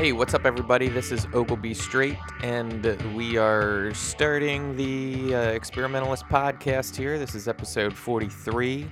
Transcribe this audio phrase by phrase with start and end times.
[0.00, 0.88] Hey, what's up, everybody?
[0.88, 2.82] This is Ogilby Straight, and
[3.14, 7.18] we are starting the uh, Experimentalist podcast here.
[7.18, 8.90] This is episode 43.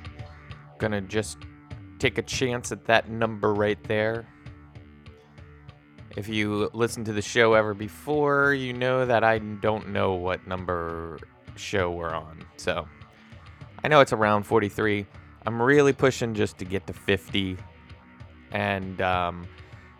[0.76, 1.38] Gonna just
[1.98, 4.28] take a chance at that number right there.
[6.14, 10.46] If you listened to the show ever before, you know that I don't know what
[10.46, 11.18] number
[11.56, 12.44] show we're on.
[12.58, 12.86] So
[13.82, 15.06] I know it's around 43.
[15.46, 17.56] I'm really pushing just to get to 50.
[18.52, 19.48] And, um,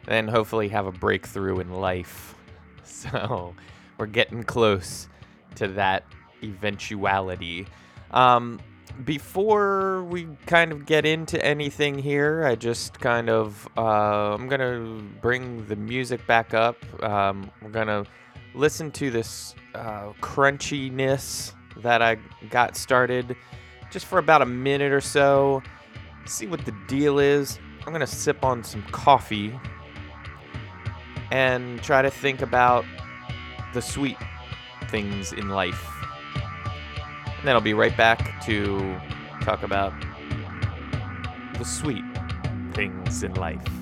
[0.09, 2.35] then hopefully have a breakthrough in life.
[2.85, 3.55] So
[3.97, 5.09] we're getting close
[5.55, 6.05] to that
[6.43, 7.67] eventuality.
[8.11, 8.59] Um,
[9.05, 15.01] before we kind of get into anything here, I just kind of uh, I'm gonna
[15.21, 16.77] bring the music back up.
[17.03, 18.05] Um, we're gonna
[18.55, 22.17] listen to this uh, crunchiness that I
[22.51, 23.37] got started
[23.91, 25.63] just for about a minute or so.
[26.27, 27.61] See what the deal is.
[27.87, 29.59] I'm gonna sip on some coffee
[31.31, 32.85] and try to think about
[33.75, 34.17] the sweet
[34.89, 35.87] things in life.
[36.35, 38.99] And then I'll be right back to
[39.43, 39.93] talk about
[41.59, 42.05] the sweet
[42.73, 43.78] things in life.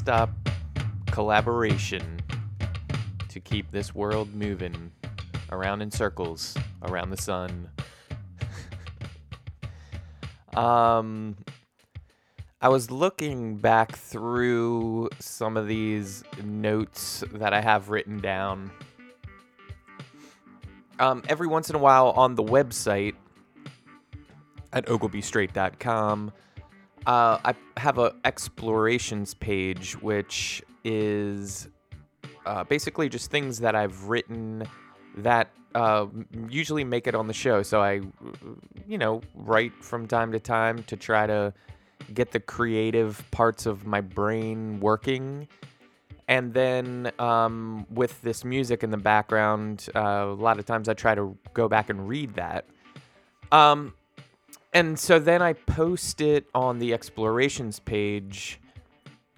[0.00, 0.30] Nonstop
[1.06, 2.20] collaboration
[3.28, 4.90] to keep this world moving
[5.50, 7.68] around in circles around the sun.
[10.54, 11.36] um
[12.62, 18.70] I was looking back through some of these notes that I have written down
[20.98, 23.14] um, every once in a while on the website
[24.74, 26.32] at ogilbystraight.com,
[27.06, 31.68] uh, I have a explorations page, which is
[32.46, 34.64] uh, basically just things that I've written
[35.18, 36.06] that uh,
[36.48, 37.62] usually make it on the show.
[37.62, 38.00] So I,
[38.86, 41.52] you know, write from time to time to try to
[42.14, 45.46] get the creative parts of my brain working
[46.30, 50.94] and then um, with this music in the background, uh, a lot of times I
[50.94, 52.66] try to go back and read that.
[53.50, 53.94] Um,
[54.72, 58.60] and so then I post it on the explorations page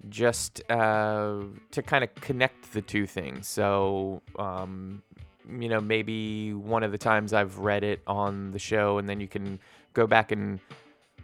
[0.09, 1.39] just uh,
[1.71, 3.47] to kind of connect the two things.
[3.47, 5.01] So, um,
[5.49, 9.19] you know, maybe one of the times I've read it on the show, and then
[9.19, 9.59] you can
[9.93, 10.59] go back and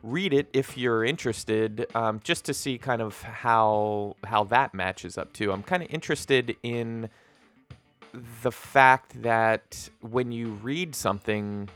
[0.02, 5.18] read it if you're interested, um, just to see kind of how how that matches
[5.18, 5.52] up too.
[5.52, 7.10] I'm kind of interested in
[8.44, 11.70] the fact that when you read something,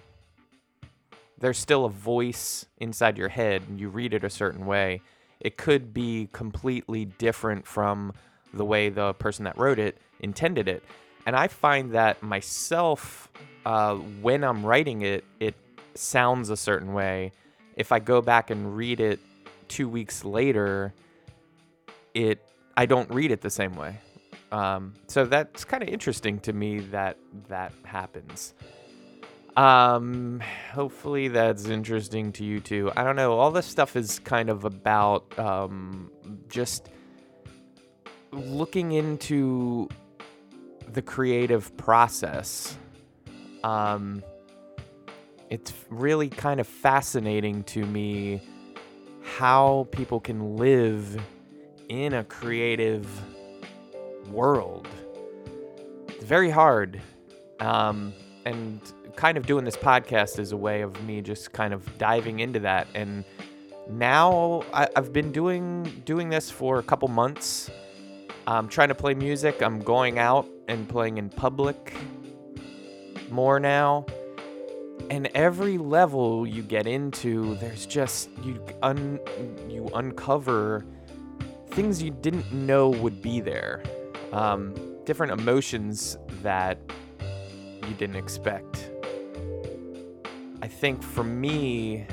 [1.44, 5.02] there's still a voice inside your head, and you read it a certain way.
[5.42, 8.14] It could be completely different from
[8.54, 10.84] the way the person that wrote it intended it.
[11.26, 13.30] And I find that myself,
[13.66, 15.56] uh, when I'm writing it, it
[15.96, 17.34] sounds a certain way
[17.76, 19.20] if I go back and read it
[19.68, 20.94] two weeks later,
[22.14, 22.40] it
[22.78, 23.98] I don't read it the same way.
[24.52, 27.18] Um, so that's kind of interesting to me that
[27.50, 28.54] that happens.
[29.56, 30.42] Um,
[30.72, 32.92] hopefully that's interesting to you too.
[32.96, 33.38] I don't know.
[33.38, 36.12] All this stuff is kind of about um,
[36.50, 36.90] just
[38.32, 39.88] looking into
[40.92, 42.78] the creative process.
[43.64, 44.24] Um,
[45.50, 48.42] it's really kind of fascinating to me
[49.22, 51.22] how people can live
[51.90, 53.08] in a creative
[54.30, 54.88] world.
[56.08, 57.00] It's very hard.
[57.60, 58.14] Um,
[58.46, 58.82] and
[59.16, 62.60] kind of doing this podcast is a way of me just kind of diving into
[62.60, 62.88] that.
[62.96, 63.24] And
[63.90, 67.70] now I, have been doing doing this for a couple months.
[68.48, 69.62] I'm trying to play music.
[69.62, 71.94] I'm going out and playing in public
[73.30, 74.06] more now.
[75.10, 79.20] And every level you get into, there's just you un
[79.70, 80.86] you uncover
[81.72, 83.84] things you didn't know would be there.
[84.32, 84.74] Um,
[85.06, 86.78] different emotions that
[87.88, 88.83] you didn't expect.
[90.64, 92.06] I think for me,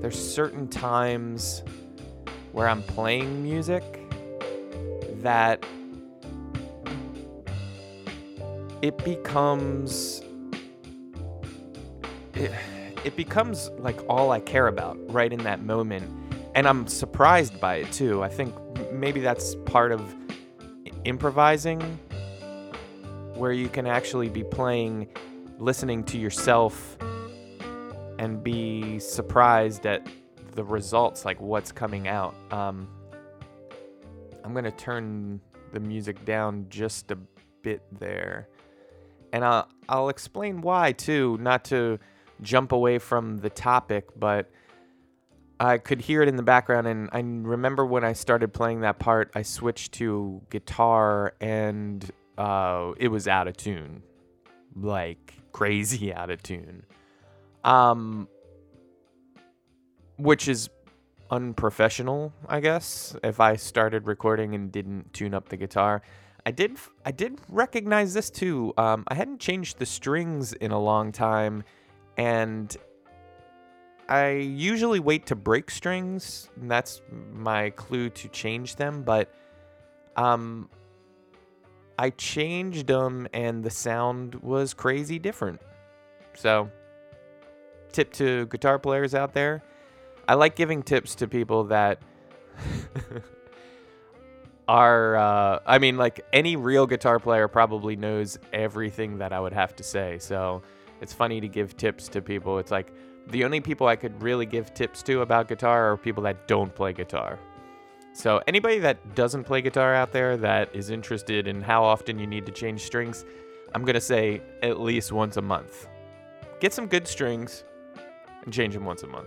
[0.00, 1.62] there's certain times
[2.52, 3.84] where I'm playing music
[5.20, 5.66] that
[8.80, 10.22] it becomes
[12.32, 12.50] it,
[13.04, 16.10] it becomes like all I care about right in that moment
[16.54, 18.22] and I'm surprised by it too.
[18.22, 18.54] I think
[18.90, 20.14] maybe that's part of
[21.04, 21.82] improvising
[23.34, 25.06] where you can actually be playing
[25.58, 26.96] listening to yourself
[28.18, 30.06] and be surprised at
[30.52, 32.34] the results, like what's coming out.
[32.50, 32.88] Um,
[34.44, 35.40] I'm going to turn
[35.72, 37.18] the music down just a
[37.62, 38.48] bit there.
[39.32, 41.98] And I'll, I'll explain why, too, not to
[42.40, 44.50] jump away from the topic, but
[45.58, 46.86] I could hear it in the background.
[46.86, 52.08] And I remember when I started playing that part, I switched to guitar and
[52.38, 54.02] uh, it was out of tune.
[54.76, 56.84] Like crazy out of tune.
[57.62, 58.28] Um,
[60.16, 60.68] which is
[61.30, 63.16] unprofessional, I guess.
[63.22, 66.02] If I started recording and didn't tune up the guitar,
[66.44, 66.76] I did.
[67.06, 68.74] I did recognize this too.
[68.76, 71.62] Um, I hadn't changed the strings in a long time,
[72.18, 72.76] and
[74.08, 76.50] I usually wait to break strings.
[76.62, 77.00] that's
[77.32, 79.04] my clue to change them.
[79.04, 79.32] But
[80.16, 80.68] um,
[81.98, 85.60] I changed them, and the sound was crazy different.
[86.34, 86.70] So,
[87.92, 89.62] tip to guitar players out there
[90.26, 92.00] I like giving tips to people that
[94.68, 99.52] are uh, I mean like any real guitar player probably knows everything that I would
[99.52, 100.18] have to say.
[100.18, 100.62] So
[101.00, 102.58] it's funny to give tips to people.
[102.58, 102.92] It's like
[103.28, 106.74] the only people I could really give tips to about guitar are people that don't
[106.74, 107.38] play guitar.
[108.14, 112.28] So anybody that doesn't play guitar out there that is interested in how often you
[112.28, 113.24] need to change strings,
[113.74, 115.88] I'm going to say at least once a month.
[116.60, 117.64] Get some good strings
[118.44, 119.26] and change them once a month.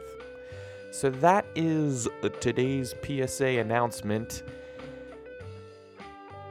[0.92, 2.08] So that is
[2.40, 4.44] today's PSA announcement.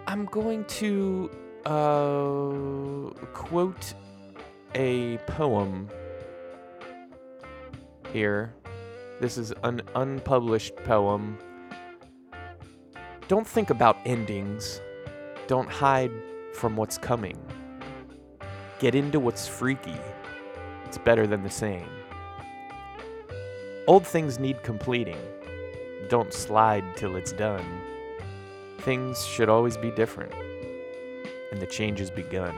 [0.06, 1.31] I'm going to
[1.65, 3.94] uh, quote
[4.75, 5.88] a poem
[8.12, 8.55] here.
[9.23, 11.38] This is an unpublished poem.
[13.28, 14.81] Don't think about endings.
[15.49, 16.12] Don't hide
[16.52, 17.37] from what's coming.
[18.78, 19.97] Get into what's freaky.
[20.85, 21.88] It's better than the same.
[23.88, 25.18] Old things need completing.
[26.09, 27.64] Don't slide till it's done.
[28.78, 30.33] Things should always be different,
[31.50, 32.54] and the change has begun.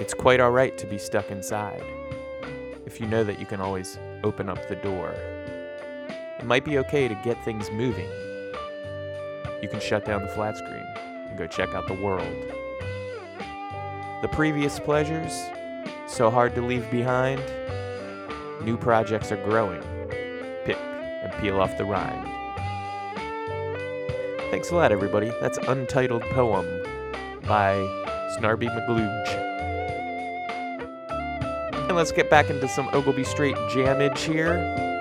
[0.00, 1.84] It's quite alright to be stuck inside
[2.84, 5.14] if you know that you can always open up the door.
[6.38, 8.08] It might be okay to get things moving.
[9.62, 10.86] You can shut down the flat screen
[11.28, 12.26] and go check out the world.
[14.22, 15.32] The previous pleasures,
[16.06, 17.40] so hard to leave behind
[18.64, 19.82] New projects are growing.
[20.64, 22.26] Pick and peel off the rind.
[24.50, 25.30] Thanks a lot, everybody.
[25.42, 26.66] That's Untitled Poem
[27.46, 27.74] by
[28.38, 29.28] Snarby McGlooge.
[31.88, 34.93] And let's get back into some Ogilby Straight jamage here.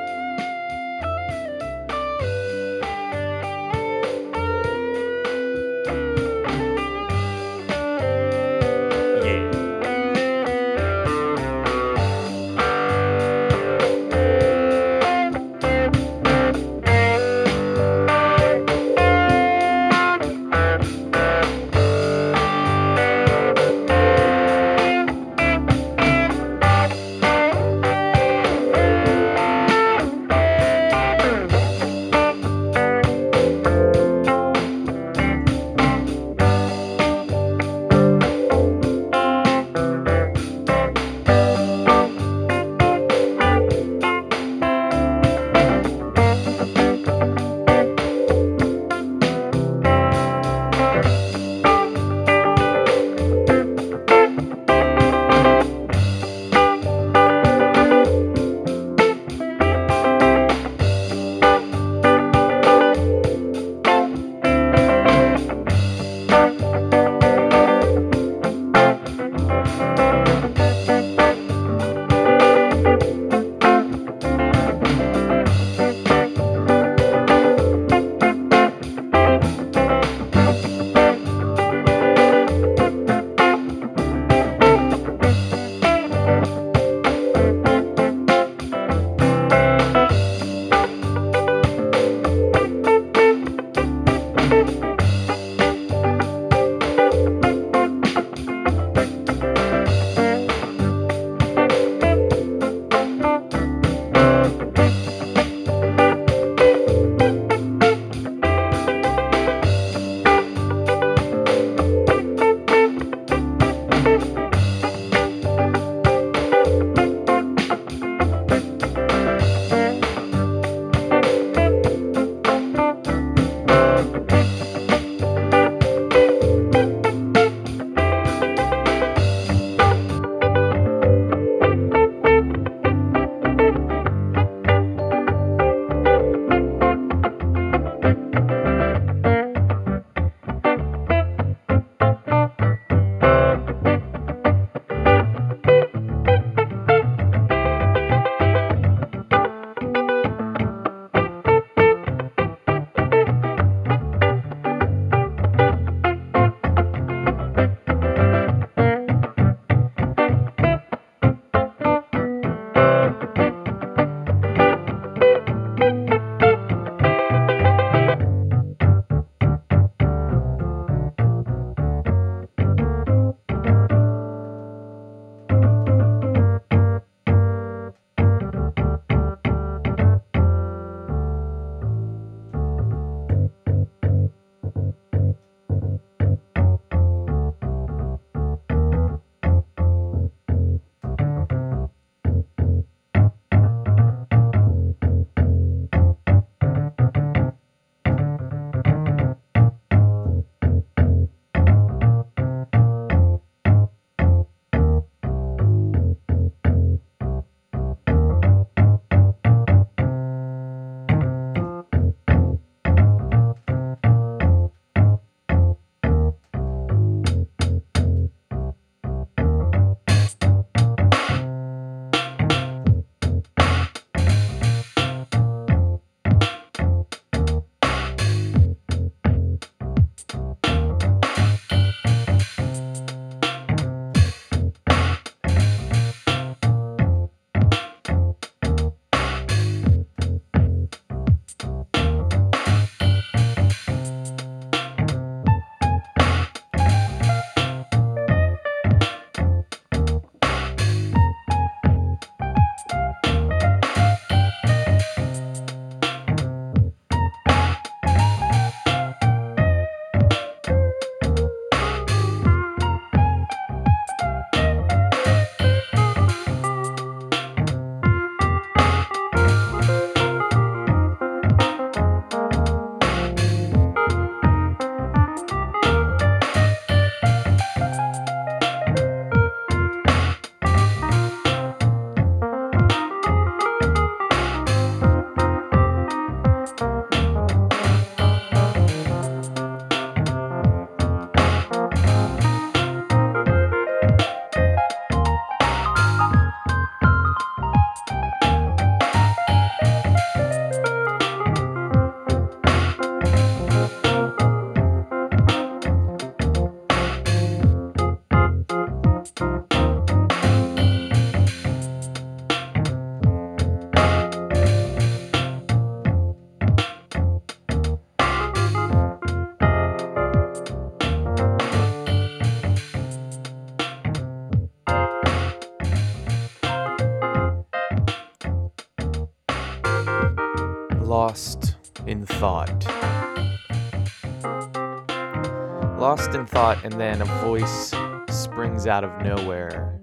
[336.53, 337.91] Thought, and then a voice
[338.29, 339.99] springs out of nowhere,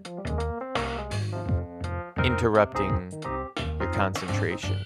[2.24, 3.08] interrupting
[3.78, 4.76] your concentration.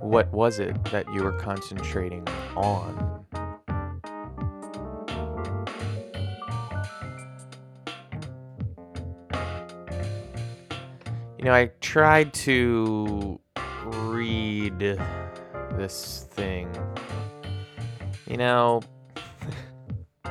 [0.00, 2.26] What was it that you were concentrating
[2.56, 3.26] on?
[11.36, 13.38] You know, I tried to
[13.84, 14.98] read
[15.76, 16.68] this thing.
[18.26, 18.82] You know,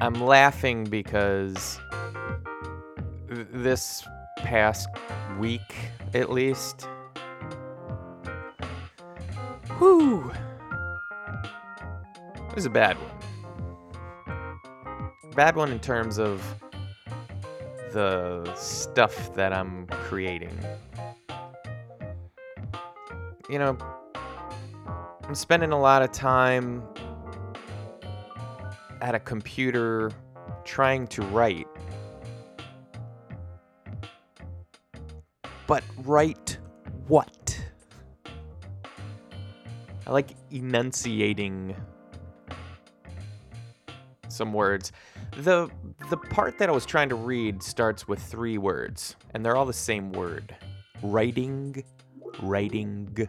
[0.00, 1.78] I'm laughing because
[3.28, 4.04] th- this
[4.38, 4.88] past
[5.38, 5.60] week,
[6.14, 6.86] at least,
[9.80, 10.30] whoo,
[12.48, 13.10] it was a bad one.
[15.34, 16.42] Bad one in terms of
[17.92, 20.58] the stuff that I'm creating.
[23.52, 23.76] You know,
[25.24, 26.82] I'm spending a lot of time
[29.02, 30.10] at a computer
[30.64, 31.66] trying to write.
[35.66, 36.56] But write
[37.08, 37.60] what?
[40.06, 41.76] I like enunciating
[44.28, 44.92] some words.
[45.42, 45.68] The
[46.08, 49.66] the part that I was trying to read starts with three words, and they're all
[49.66, 50.56] the same word.
[51.02, 51.84] Writing,
[52.40, 53.28] writing,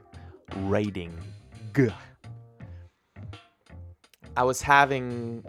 [0.58, 1.18] writing.
[1.76, 1.90] G.
[4.38, 5.44] I was having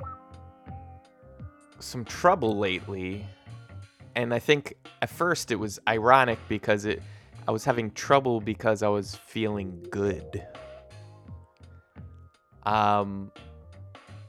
[1.78, 3.26] some trouble lately,
[4.14, 7.02] and I think at first it was ironic because it
[7.46, 10.46] I was having trouble because I was feeling good.
[12.64, 13.30] Um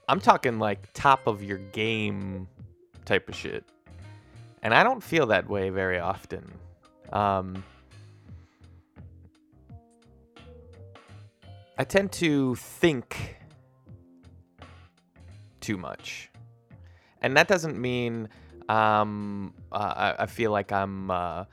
[0.07, 2.47] I'm talking like top of your game
[3.05, 3.63] type of shit.
[4.61, 6.51] And I don't feel that way very often.
[7.13, 7.63] Um,
[11.77, 13.37] I tend to think
[15.59, 16.29] too much.
[17.21, 18.29] And that doesn't mean
[18.69, 21.45] um, uh, I, feel like I'm, uh,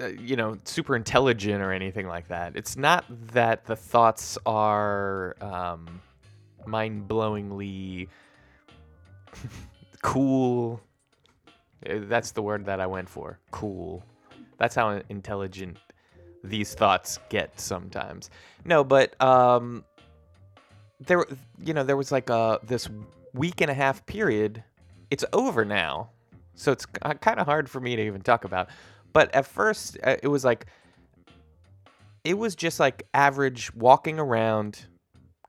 [0.00, 2.54] uh, you know, super intelligent or anything like that.
[2.54, 6.00] It's not that the thoughts are um,
[6.66, 8.08] mind blowingly
[10.02, 10.80] cool.
[11.88, 13.38] Uh, that's the word that I went for.
[13.50, 14.04] Cool.
[14.58, 15.78] That's how intelligent
[16.44, 18.30] these thoughts get sometimes.
[18.64, 19.84] No, but um,
[21.00, 21.24] there,
[21.64, 22.88] you know, there was like a this
[23.34, 24.62] week and a half period.
[25.10, 26.10] It's over now,
[26.54, 28.68] so it's kind of hard for me to even talk about.
[29.12, 30.66] But at first, uh, it was like,
[32.24, 34.86] it was just like average walking around,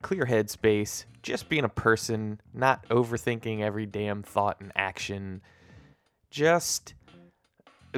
[0.01, 5.41] clear headspace, just being a person, not overthinking every damn thought and action,
[6.31, 6.93] just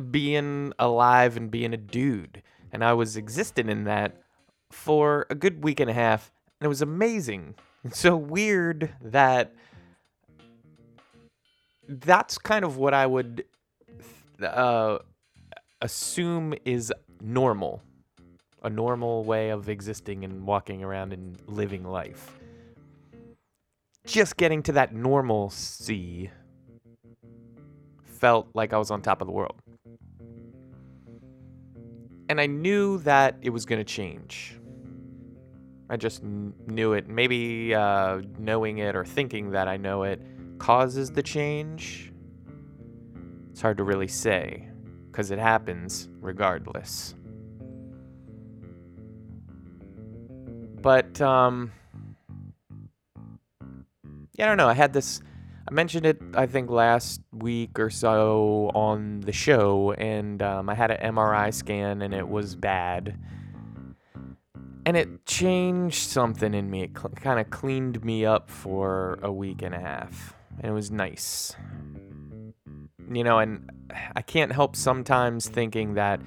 [0.10, 2.42] being alive and being a dude.
[2.72, 4.22] And I was existing in that
[4.72, 7.56] for a good week and a half, and it was amazing.
[7.84, 9.54] It's so weird that
[11.88, 13.44] that's kind of what I would
[14.42, 15.00] uh,
[15.82, 17.82] assume is normal,
[18.64, 22.40] a normal way of existing and walking around and living life
[24.06, 26.32] just getting to that normalcy
[28.04, 29.61] felt like I was on top of the world.
[32.32, 34.58] And I knew that it was going to change.
[35.90, 37.10] I just n- knew it.
[37.10, 40.22] Maybe uh, knowing it or thinking that I know it
[40.58, 42.14] causes the change.
[43.50, 44.70] It's hard to really say
[45.12, 47.16] because it happens regardless.
[50.82, 51.74] But, um,
[54.36, 54.70] yeah, I don't know.
[54.70, 55.22] I had this.
[55.72, 60.76] I mentioned it, I think, last week or so on the show, and um, I
[60.76, 63.18] had an MRI scan, and it was bad.
[64.86, 66.84] And it changed something in me.
[66.84, 70.74] It cl- kind of cleaned me up for a week and a half, and it
[70.74, 71.56] was nice.
[73.10, 73.70] You know, and
[74.14, 76.20] I can't help sometimes thinking that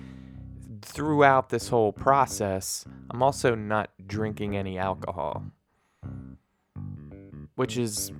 [0.80, 5.42] throughout this whole process, I'm also not drinking any alcohol
[7.56, 8.10] which is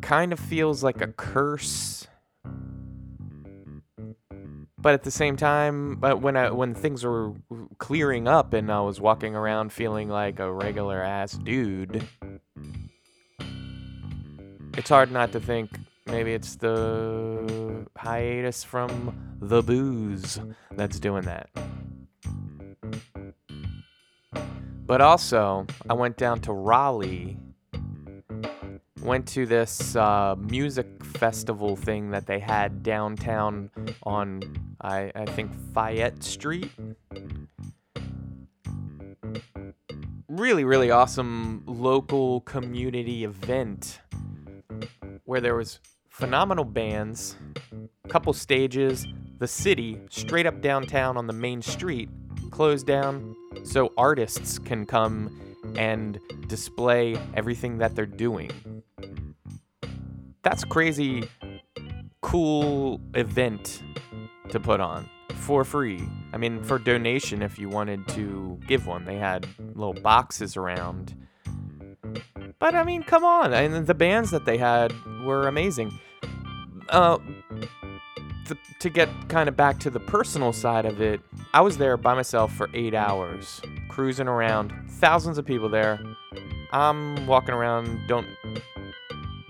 [0.00, 2.06] kind of feels like a curse.
[4.78, 7.34] But at the same time, but when I when things were
[7.78, 12.06] clearing up and I was walking around feeling like a regular ass dude,
[14.76, 15.70] it's hard not to think
[16.06, 20.40] maybe it's the hiatus from the booze
[20.72, 21.50] that's doing that.
[24.86, 27.38] But also, I went down to Raleigh
[29.02, 33.70] went to this uh, music festival thing that they had downtown
[34.02, 34.42] on,
[34.80, 36.70] I, I think, Fayette Street.
[40.28, 44.00] Really, really awesome local community event
[45.24, 47.36] where there was phenomenal bands,
[48.08, 49.06] couple stages,
[49.38, 52.08] the city straight up downtown on the main street
[52.50, 53.34] closed down
[53.64, 55.40] so artists can come
[55.76, 58.50] and display everything that they're doing.
[60.42, 61.28] That's crazy
[62.22, 63.82] cool event
[64.50, 66.02] to put on for free.
[66.32, 69.04] I mean, for donation if you wanted to give one.
[69.04, 71.14] They had little boxes around.
[72.58, 73.52] But I mean, come on.
[73.52, 74.92] And the bands that they had
[75.24, 75.98] were amazing.
[76.88, 77.18] Uh,
[78.80, 81.20] to get kind of back to the personal side of it,
[81.52, 86.00] I was there by myself for eight hours, cruising around, thousands of people there.
[86.72, 88.26] I'm walking around, don't,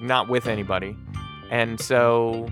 [0.00, 0.96] not with anybody,
[1.50, 2.48] and so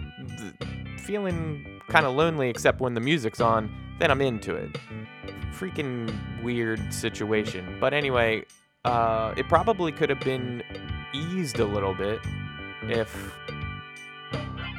[0.99, 3.71] feeling kind of lonely, except when the music's on.
[3.99, 4.79] Then I'm into it.
[5.53, 7.79] Freaking weird situation.
[7.81, 8.45] But anyway,
[8.85, 10.63] uh, it probably could have been
[11.13, 12.21] eased a little bit
[12.83, 13.35] if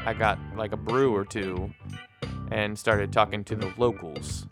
[0.06, 1.72] I got like a brew or two
[2.52, 4.48] and started talking to the locals.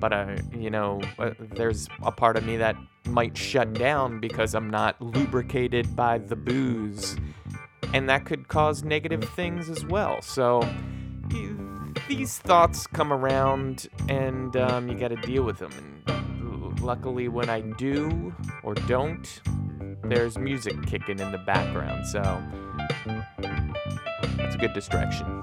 [0.00, 4.54] But uh, you know, uh, there's a part of me that might shut down because
[4.54, 7.16] I'm not lubricated by the booze,
[7.92, 10.22] and that could cause negative things as well.
[10.22, 10.62] So
[12.08, 15.72] these thoughts come around, and um, you got to deal with them.
[16.06, 19.40] And luckily, when I do or don't,
[20.04, 22.06] there's music kicking in the background.
[22.06, 22.22] So
[24.36, 25.42] that's a good distraction.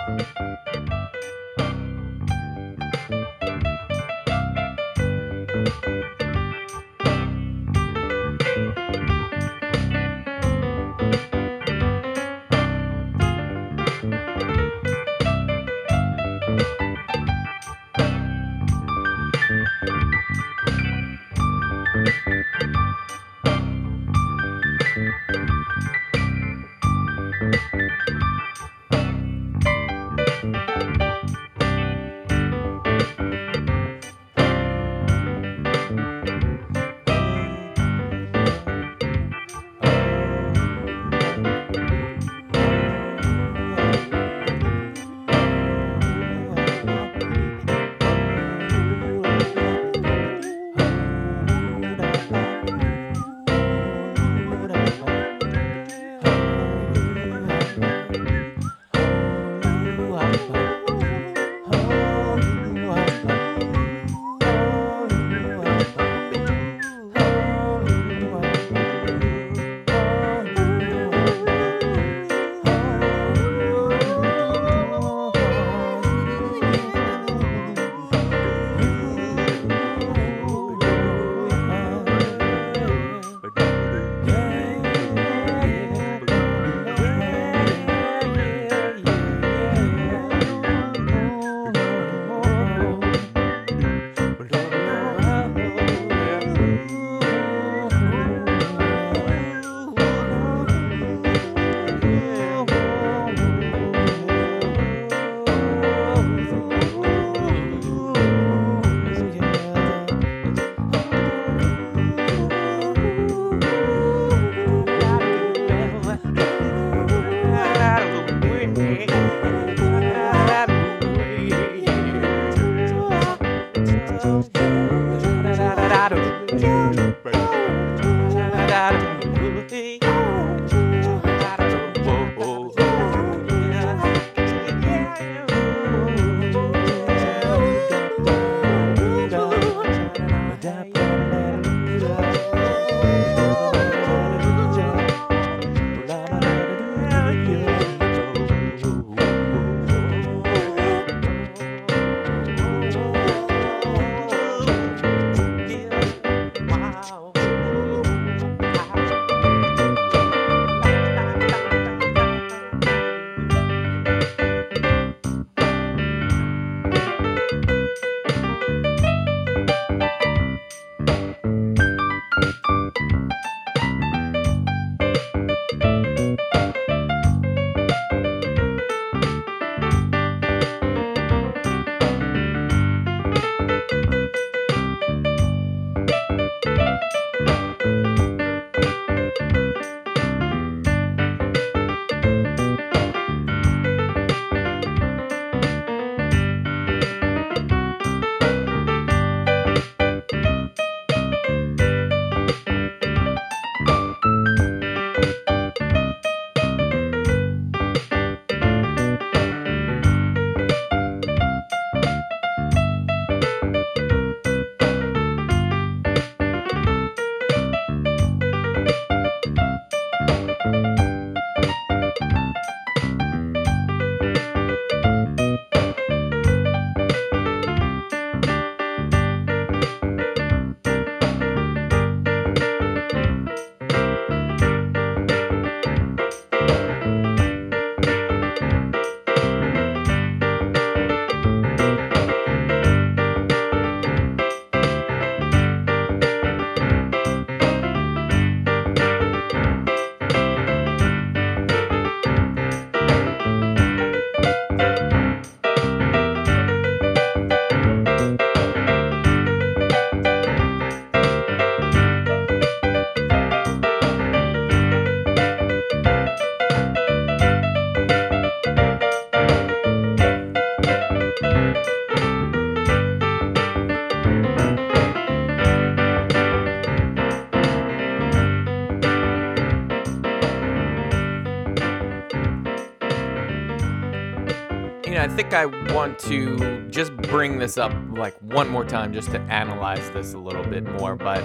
[285.54, 290.34] I want to just bring this up like one more time just to analyze this
[290.34, 291.16] a little bit more.
[291.16, 291.44] But,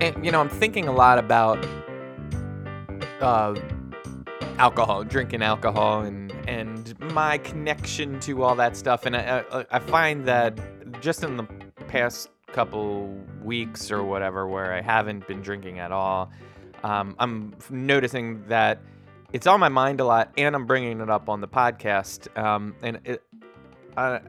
[0.00, 1.64] and, you know, I'm thinking a lot about
[3.20, 3.54] uh,
[4.58, 9.06] alcohol, drinking alcohol, and and my connection to all that stuff.
[9.06, 10.58] And I, I, I find that
[11.00, 11.44] just in the
[11.88, 16.30] past couple weeks or whatever, where I haven't been drinking at all,
[16.82, 18.80] um, I'm noticing that
[19.32, 22.36] it's on my mind a lot, and I'm bringing it up on the podcast.
[22.38, 23.22] Um, and it,
[23.96, 24.20] I,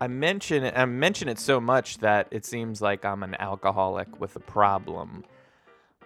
[0.00, 0.74] I mention it.
[0.76, 5.24] I mention it so much that it seems like I'm an alcoholic with a problem.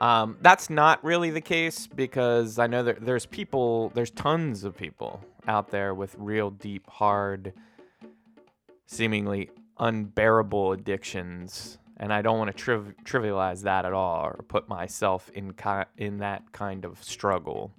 [0.01, 4.77] Um, that's not really the case because I know that there's people, there's tons of
[4.77, 7.55] people out there with real deep, hard,
[8.87, 14.69] seemingly unbearable addictions, and I don't want to triv- trivialize that at all or put
[14.69, 17.73] myself in ki- in that kind of struggle.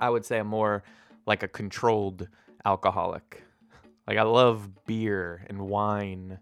[0.00, 0.82] I would say I'm more
[1.26, 2.28] like a controlled
[2.64, 3.42] alcoholic.
[4.06, 6.38] Like I love beer and wine,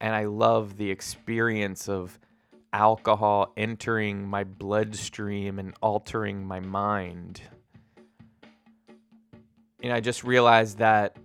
[0.00, 2.18] and I love the experience of
[2.72, 7.42] alcohol entering my bloodstream and altering my mind.
[9.82, 11.16] And I just realized that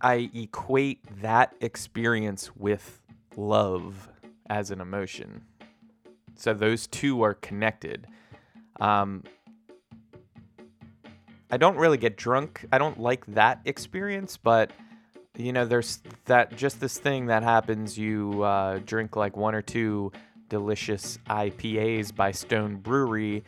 [0.00, 3.00] I equate that experience with
[3.36, 4.08] love
[4.48, 5.42] as an emotion.
[6.34, 8.06] So those two are connected.
[8.80, 9.24] Um,
[11.50, 12.66] I don't really get drunk.
[12.72, 14.72] I don't like that experience, but
[15.36, 17.98] you know, there's that just this thing that happens.
[17.98, 20.12] You uh, drink like one or two
[20.48, 23.44] delicious IPAs by Stone Brewery,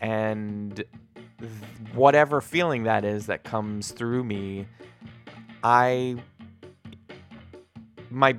[0.00, 0.84] and
[1.94, 4.66] whatever feeling that is that comes through me,
[5.64, 6.16] I
[8.10, 8.36] my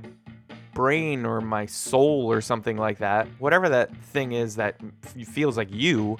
[0.73, 4.75] brain or my soul or something like that, whatever that thing is that
[5.25, 6.17] feels like you,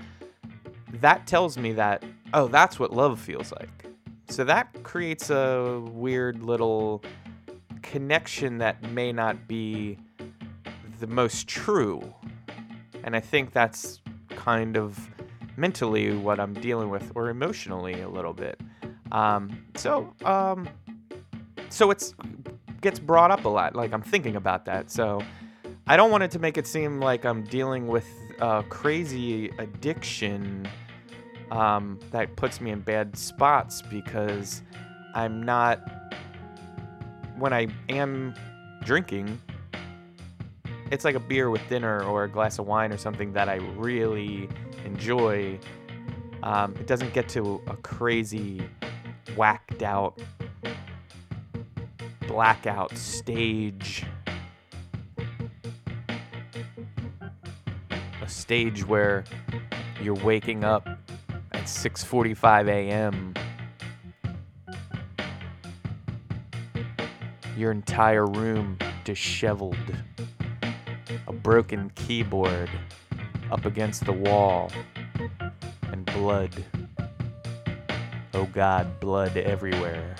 [0.93, 3.85] that tells me that oh, that's what love feels like.
[4.29, 7.03] So that creates a weird little
[7.81, 9.97] connection that may not be
[10.99, 12.01] the most true.
[13.03, 15.09] And I think that's kind of
[15.57, 18.59] mentally what I'm dealing with, or emotionally a little bit.
[19.11, 20.69] Um, so, um,
[21.69, 22.13] so it's
[22.81, 23.75] gets brought up a lot.
[23.75, 24.91] Like I'm thinking about that.
[24.91, 25.21] So
[25.87, 28.07] I don't want it to make it seem like I'm dealing with
[28.39, 30.67] a crazy addiction
[31.51, 34.61] um, that puts me in bad spots because
[35.13, 35.79] I'm not.
[37.37, 38.35] When I am
[38.83, 39.39] drinking,
[40.91, 43.55] it's like a beer with dinner or a glass of wine or something that I
[43.55, 44.47] really
[44.85, 45.59] enjoy.
[46.43, 48.61] Um, it doesn't get to a crazy,
[49.35, 50.19] whacked out,
[52.31, 54.05] blackout stage.
[58.21, 59.25] A stage where
[60.01, 60.87] you're waking up
[61.51, 63.33] at 6:45 a.m.
[67.57, 69.75] Your entire room disheveled
[71.27, 72.69] a broken keyboard
[73.51, 74.71] up against the wall,
[75.91, 76.51] and blood.
[78.33, 80.15] Oh God, blood everywhere.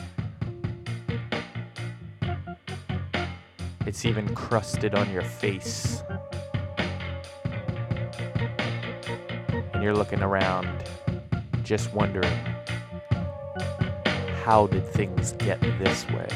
[3.86, 6.04] It's even crusted on your face.
[9.74, 10.70] And you're looking around,
[11.64, 12.38] just wondering
[14.44, 16.28] how did things get this way?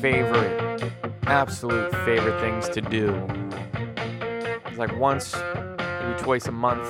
[0.00, 0.92] Favorite,
[1.26, 3.26] absolute favorite things to do
[4.66, 6.88] It's like once, maybe twice a month,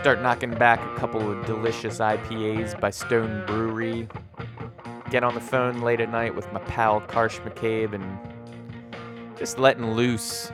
[0.00, 4.08] Start knocking back a couple of delicious IPAs by Stone Brewery.
[5.10, 9.90] Get on the phone late at night with my pal Karsh McCabe and just letting
[9.90, 10.52] loose,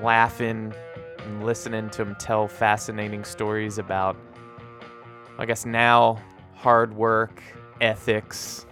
[0.00, 0.72] laughing,
[1.18, 4.16] and listening to him tell fascinating stories about,
[5.38, 6.22] I guess now,
[6.54, 7.42] hard work,
[7.80, 8.64] ethics,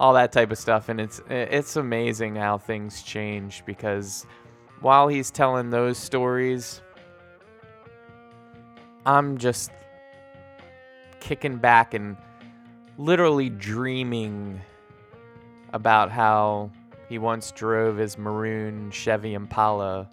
[0.00, 0.88] all that type of stuff.
[0.88, 4.26] And it's it's amazing how things change because
[4.80, 6.82] while he's telling those stories,
[9.06, 9.70] I'm just
[11.20, 12.16] kicking back and
[12.98, 14.60] literally dreaming
[15.72, 16.70] about how
[17.08, 20.08] he once drove his maroon Chevy Impala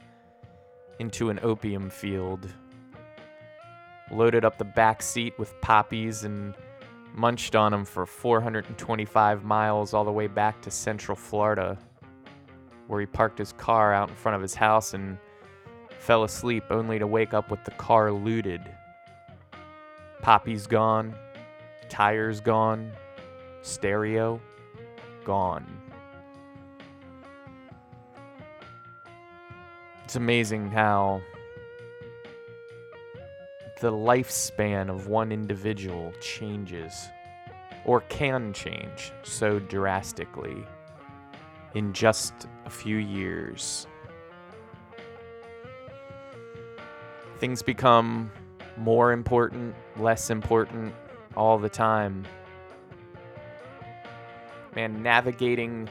[0.99, 2.47] into an opium field,
[4.11, 6.55] loaded up the back seat with poppies, and
[7.13, 11.77] munched on them for 425 miles all the way back to Central Florida,
[12.87, 15.17] where he parked his car out in front of his house and
[15.99, 18.61] fell asleep only to wake up with the car looted.
[20.21, 21.15] Poppy's gone,
[21.89, 22.91] tires gone,
[23.61, 24.41] stereo
[25.23, 25.65] gone.
[30.03, 31.21] It's amazing how
[33.81, 37.09] the lifespan of one individual changes
[37.83, 40.63] or can change so drastically
[41.73, 42.33] in just
[42.67, 43.87] a few years.
[47.39, 48.31] Things become
[48.77, 50.93] more important, less important
[51.35, 52.23] all the time.
[54.75, 55.89] Man, navigating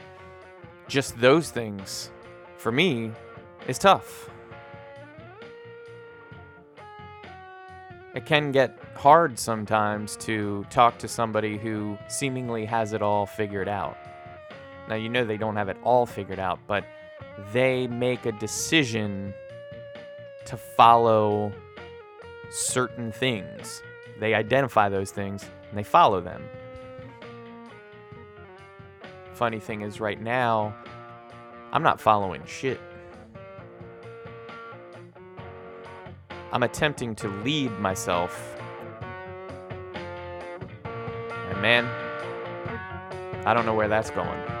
[0.87, 2.09] just those things
[2.55, 3.11] for me
[3.67, 4.30] is tough.
[8.13, 13.69] It can get hard sometimes to talk to somebody who seemingly has it all figured
[13.69, 13.97] out.
[14.89, 16.83] Now, you know they don't have it all figured out, but
[17.53, 19.33] they make a decision
[20.45, 21.53] to follow
[22.49, 23.81] certain things.
[24.19, 26.43] They identify those things and they follow them.
[29.33, 30.75] Funny thing is, right now,
[31.71, 32.79] I'm not following shit.
[36.53, 38.57] I'm attempting to lead myself.
[41.49, 41.85] And man,
[43.45, 44.60] I don't know where that's going.